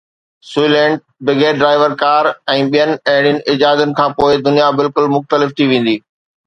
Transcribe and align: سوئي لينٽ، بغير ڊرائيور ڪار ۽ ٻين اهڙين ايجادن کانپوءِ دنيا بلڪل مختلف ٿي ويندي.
سوئي 0.51 0.69
لينٽ، 0.75 1.03
بغير 1.29 1.59
ڊرائيور 1.59 1.93
ڪار 2.05 2.31
۽ 2.55 2.65
ٻين 2.77 2.97
اهڙين 3.13 3.39
ايجادن 3.53 3.95
کانپوءِ 4.03 4.43
دنيا 4.51 4.75
بلڪل 4.81 5.17
مختلف 5.19 5.59
ٿي 5.61 5.71
ويندي. 5.75 6.01